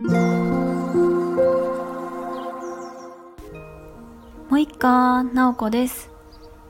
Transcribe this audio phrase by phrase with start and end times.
[0.00, 0.10] も
[4.52, 6.08] う一かなおこです。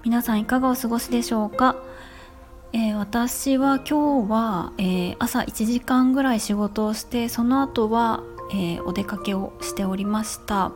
[0.03, 1.77] 皆さんいかがお過ごしでしょうか、
[2.73, 10.73] えー、私は今日は、えー、朝1時間ぐらい仕事をしてその後は、えー、お出かけをしておりました。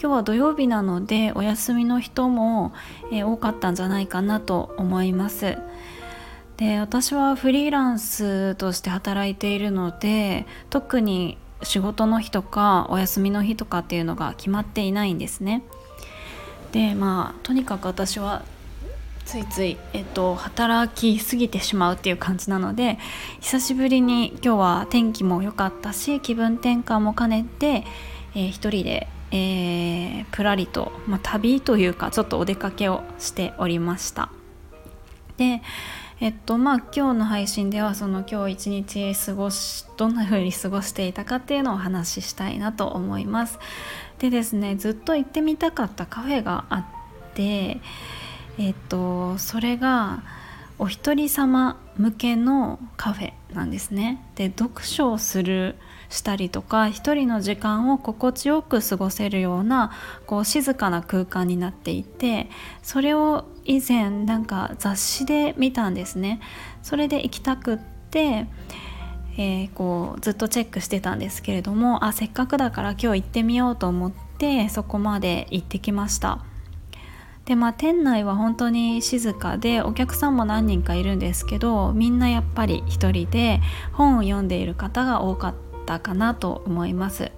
[0.00, 2.72] 今日は土曜日なのでお休みの人も、
[3.10, 5.58] え多かったんじゃないかなと思います。
[6.56, 15.62] で私はフリーランスとして働いているので特に仕事の日とかお休みの日とかっていうのが決まっていないんですね。
[16.72, 18.42] でまあとにかく私は
[19.24, 22.98] ついつい、えっと、働きすぎてしまうっていう感じなので
[23.40, 27.84] 久しぶりに今日は天気も良かったし気分転換も兼ねて、
[28.34, 34.30] えー、一人で、えー、ぷらりと、まあ、旅というかちょっとお出かけをしておりました。
[35.36, 35.62] で
[36.22, 43.58] えっとまあ今日の配信ではその今日一日過ごしどんな風に過ごしていたかっていうのをお話ししたいなと思います。
[44.18, 46.84] でですねずっと行ってみたかったカフェがあっ
[47.34, 47.80] て
[48.58, 50.22] えっとそれが
[50.80, 54.24] お一人様向けのカフェなんですね。
[54.34, 55.76] で読書をする
[56.08, 59.92] したりとか一人の時間を心地よく過ごせるような
[60.26, 62.48] こう静かな空間になっていて
[62.82, 66.40] それを以前なんか雑誌で見たんですね。
[66.82, 67.78] それで行きたくっ
[68.10, 68.46] て、
[69.36, 76.42] えー、こうずっとチェックしてたんですけれどもあせっかくだから今日行ってみようと思ってそこまで行ってきました。
[77.50, 83.60] でまあ店内は本当に静かでお客さんも何人かいるんですけどみんなやっぱり一人で
[83.92, 85.54] 本を読んでいる方が多かっ
[85.84, 87.32] たかなと思います。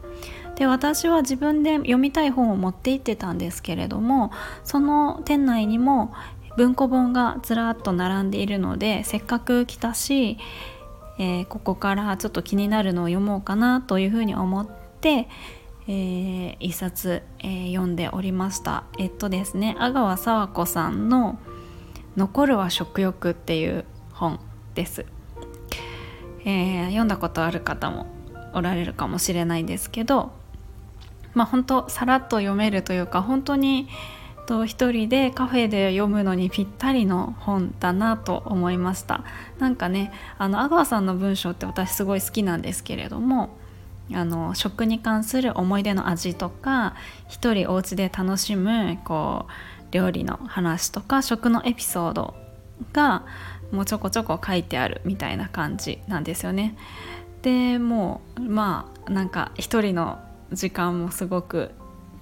[0.57, 4.33] で私は自分で読みたい本を持って行ってたんですけれども
[4.65, 6.13] その店内にも
[6.59, 10.37] 文庫本がずらっと並んでいるのでせっかく来たし、
[11.19, 14.67] えー、ここからちょっと気になるのを読もうかなというふうに思っ
[15.01, 15.31] て、
[15.89, 18.85] えー、一冊、えー、読んでおりました。
[18.99, 21.39] えっとですね阿川佐和子さんの
[22.17, 24.39] 「残るは食欲」っていう本
[24.75, 25.07] です、
[26.45, 28.07] えー、読んだことある方も
[28.53, 30.33] おられるかもしれないですけど
[31.35, 33.89] まあ本当さらっと読めるというか本当に
[34.47, 39.25] と一人でカフェで読むのにぴったりの本だなと思いました。
[39.59, 43.51] なんかねあの阿川さんの文章って私すごい好きなんですけれども
[44.13, 46.95] あの食に関する思い出の味とか
[47.29, 52.35] 一人お家で楽しむこう料理の話とか食のエピソード
[52.92, 53.24] が
[53.70, 56.77] もうちょこちょこ書いてあるみたいな感じなんですよね。
[57.42, 60.20] でもうまあなんか一人の
[60.52, 61.70] 時間もすごく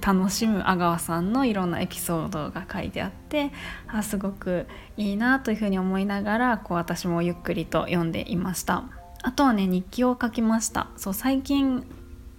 [0.01, 3.53] 楽しむ阿川さんのいろんなエピソードが書いてあって
[3.87, 8.85] あすごくいいなというふうに思いながらこう私もゆっくりと読んでいました
[9.23, 10.89] あとはね日記を書きました。
[10.97, 11.85] そう最近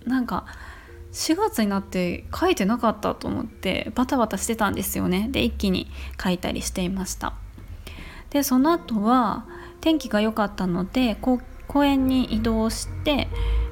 [0.06, 0.46] なんか
[1.12, 5.28] 4月になって書いてなかったと思ってバタバタしてたんですよね。
[5.32, 5.88] で一気に
[6.22, 7.34] 書いたりしていました。
[8.30, 9.46] でその後は
[9.82, 11.42] 天気が良かったので公
[11.84, 13.28] 園に移動して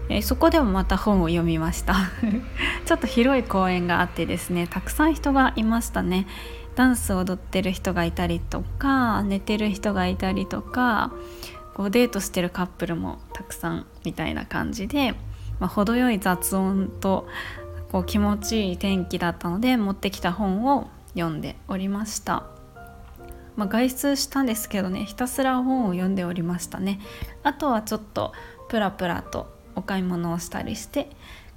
[0.09, 1.94] え、そこでもまた本を読みました。
[2.86, 6.28] ちょっと広い公園があってですねたくさん人がいましたね。
[6.76, 11.12] ダンスを踊ってる人がいたりとか寝てる人がいたりとか
[11.79, 15.13] こうデートしてるカップルもたくさんみたいな感じで、
[15.62, 17.25] まあ、程よい雑音と
[17.94, 22.47] こう気持ちいい天気だったので持ってきた本を読んでおりました。
[23.56, 27.00] まあ、外出したんですけどねひたすら本を読んでおりましたね
[27.44, 28.31] あとはちょっと
[28.69, 31.09] プラプラとお買い物をしたりして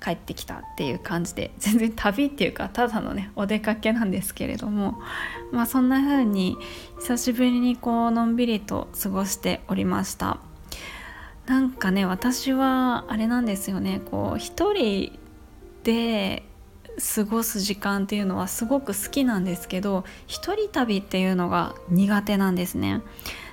[0.02, 5.00] 帰ってきたっていう感じで 全然旅っていうかただのねお出かけなんですけれども
[5.52, 6.56] まあそんな風に
[7.00, 10.38] 久しぶりにこうのんびりと過ごしておりました。
[11.46, 15.18] なんかね私はあれなんですよねこう一人
[15.82, 16.44] で
[17.16, 23.02] 過ごす時間っていうのはすごく好きなんですけど一人旅っていうのが苦手なんですね。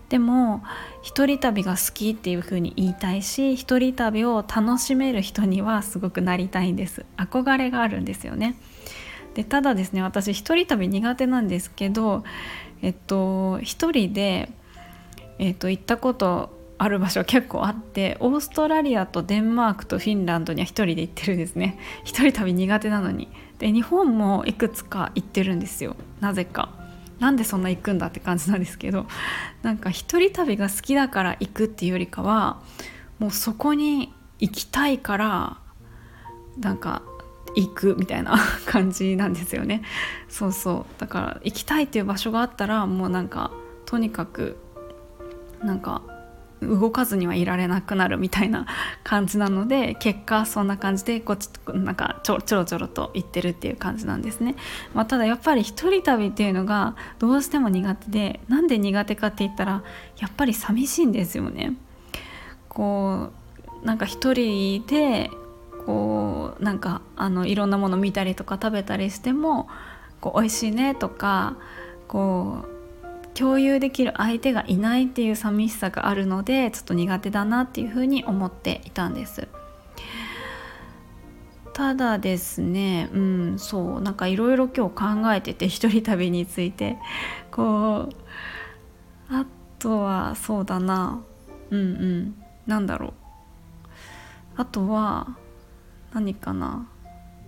[0.10, 0.64] でも
[1.04, 7.06] 一人旅が好きっていう風に言いたいし一人旅を楽しめる人にはすごくなりたいんです。
[7.16, 8.56] 憧れがあるんですよね。
[9.36, 12.24] でただですね私一人旅苦手なんですけど
[12.82, 14.52] えっと一人で、
[15.38, 21.78] えっと、行ったことある場所 結構あってオーストラリアとデンマークとフィンランドには一人で行ってるんですね。
[22.04, 23.28] 一人旅苦手なのに。
[23.60, 25.96] で日本もいくつか行ってるんですよ。
[26.20, 26.79] なぜか。
[27.20, 29.06] なんでそんな行くんだって感じなんですけど
[29.62, 32.62] なんか一人旅が好きだから行くっていうよりかは
[33.20, 35.58] もうそこに行きたいから
[36.58, 37.02] なんか
[37.56, 39.82] 行くみたいな感じなんですよね。
[40.30, 41.00] そうそう。
[41.00, 43.52] だから行きたいっていう場所があったらもうなんか
[43.86, 44.58] とにかく
[45.64, 46.02] なんか
[46.62, 48.66] 動かずにはいられなくなるみたいな
[49.04, 54.56] 感じなので結果そんな感じでこっちなんかちょちょろちょろと言ってるっていう感じなんですね、
[54.94, 59.84] まあ、ただやっぱり一人旅っていうのがどうしても苦手でなんで苦手かって言ったら
[60.18, 61.74] やっぱり寂しいんですよね。
[62.68, 63.30] こ
[63.84, 65.30] うなんか一人で
[65.86, 69.68] こうなんかあのいろんなもの見たりとか食べたりしても
[70.20, 71.56] こう美味しいねとか
[72.08, 72.79] こう
[73.34, 79.48] 共有できる相手がいないっていう寂しさがあるのでちょっと苦手だなっていうふうに思っていたんです。
[81.74, 86.98] ただですねうんそうなんかいろいろ今日考えてて一人旅について。
[87.52, 88.16] こう
[89.30, 89.46] あ
[89.78, 91.22] とはそうだな。
[91.70, 92.36] うんうん。
[92.68, 93.14] なんだろう。
[94.56, 95.36] あとは
[96.14, 96.88] 何かな。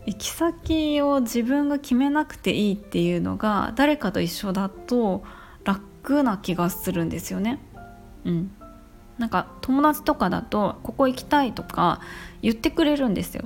[0.06, 5.24] 行き先を自分が決めなくていいっていうのが誰かと一緒だと
[6.03, 7.59] 楽な気がするんですよね。
[8.25, 8.51] うん、
[9.18, 12.01] なんか友達とかだとここ行きたいとか
[12.42, 13.45] 言ってくれるんですよ。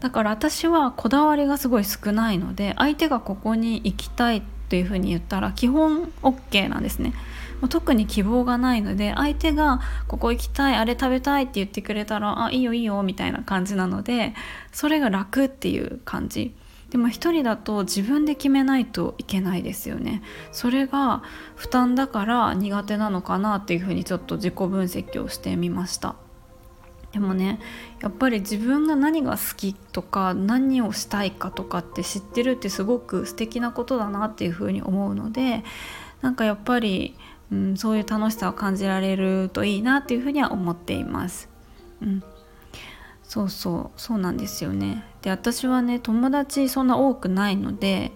[0.00, 7.14] だから私はこだわりがすごい少ないので相手がここに行きたいというふうに言ったら基本 OK なんですね。
[7.70, 14.34] 特に希望がないので相手がここ行きたいあれ食べたいって言ってくれたらあいいよいいよみたいな感じなので
[14.70, 16.54] それが楽っていう感じ
[16.94, 20.22] でも一人だと自分で決めないといけないですよね。
[20.52, 21.24] それが
[21.56, 26.14] 負担だから苦手なのかなっていうふうにちょっと自己分析をしてみました。
[27.10, 27.58] でもね
[28.00, 35.64] やっぱり自分が何が好きとか何をしたいかとかって知ってるってすごく素敵なことだなっていうふうに思うので
[36.20, 37.16] なんかやっぱり、
[37.50, 41.48] うん、そういう楽しさを感じられるといいなっていうふうには思っています。
[42.00, 42.22] うん。
[43.24, 48.12] そうそうそうなんですよねで私はね友達そんな多くないので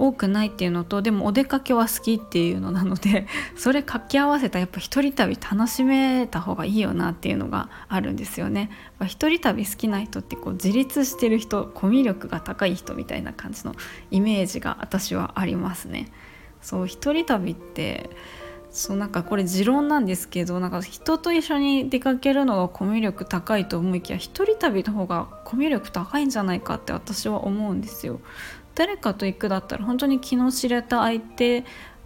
[0.00, 8.70] 多くないっていうのとでもお出かけは好きっていうのなので それ掛け合わせたやっぱ一人旅楽しめた方がいいよなっていうのがあるんですよね。
[9.04, 13.74] 一人旅好きな人ってこう自立してる人コミュ力が高い人みたいな感じの
[14.10, 16.08] イメージが私はありますね。
[16.62, 18.08] そう一人旅って
[18.70, 28.20] そうなんかこれ持論なんですけどなんか人と一緒に出かけるのがコミュ力高いと思いきや一人旅の方がコミュ力高いんじゃないかって私は思うんですよ。
[28.76, 31.64] 誰かと行くだったら本当に気の知れた相手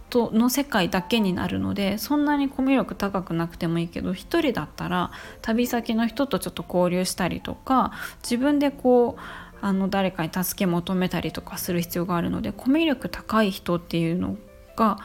[0.09, 5.11] との世界だけになるのでそんなにコミュ力高くなくてもいいけど一人だったら
[5.41, 7.91] 旅先の人とちょっと交流したりとか
[8.23, 9.21] 自分でこう
[9.61, 14.37] あの誰かに助け求めたりとかする必要があるのでコミュ力高い人っていうの
[14.75, 14.97] が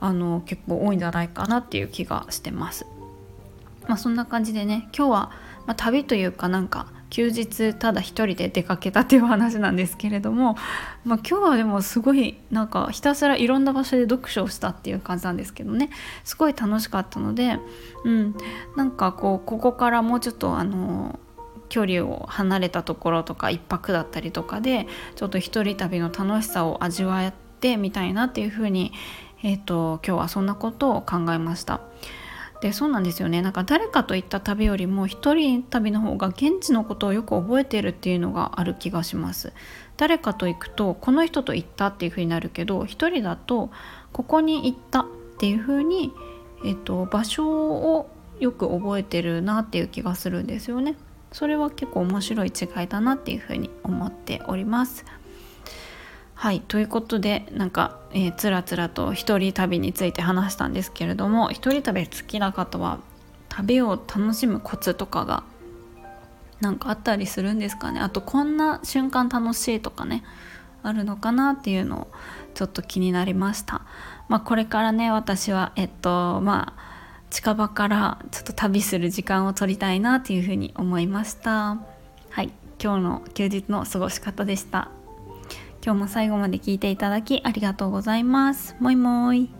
[0.00, 2.86] あの結構多いんじゃないかなっていう気がしてます。
[3.86, 5.30] まあ、そんな感じでね今日は、
[5.66, 10.56] まあ、旅というかなんか休日ただ一人で出かけたっていう話なんですけれども、
[11.04, 15.90] まあ、今日はでもすごいなんかひたすらいろんな場所で読書をしたっていう感じなんですけどね
[16.24, 17.58] すごい楽しかったので、
[18.04, 18.34] うん、
[18.76, 21.18] なんかこうここからもうちょっとあの
[21.70, 24.86] 距離を離れたところとか1泊だったりとかで
[25.16, 28.92] ちょっと一人旅の楽しさを味わってみたいなっていうふうに
[29.42, 31.80] えーと、今日はそんなことを考えました。
[32.60, 33.40] でそうなんですよね。
[33.40, 39.52] なんか誰かと行った旅よりも一人旅の方が現地のことをよく覚えてるっていうのがある気がします。
[39.96, 43.70] 誰かと行くとこの人と行ったっていう風になるけど一人だと
[44.12, 45.06] ここに行ったっ
[45.38, 46.12] ていう風に
[46.64, 50.96] えっ、と場所をよく覚えてるなっていう気がするんですよね。
[51.30, 55.04] それは結構面白い違いだなっていう風に思っております。
[56.40, 63.00] はいということでなんか、えー、つらつらと一人旅について話したんですけれども一人旅好きな方は
[63.48, 65.42] 旅を楽しむコツとかが
[66.60, 67.98] なんかあったりするんですかね？
[67.98, 70.22] あとこんな瞬間楽しいとかね
[70.84, 72.08] あるのかなっていうのを
[72.54, 73.82] ちょっと気になりました。
[74.28, 76.82] まあ、これからね私はえっとまあ
[77.30, 81.78] 近場からちょっと旅する時間を取りたいなっていうふうに思いました。
[82.30, 84.92] はい今日の休日の過ごし方でした。
[85.84, 88.76] 今日も最後まで聞いていただきありがとうございます。
[88.80, 89.57] もいもーい。